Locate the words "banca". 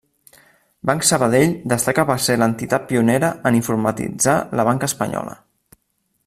4.71-4.91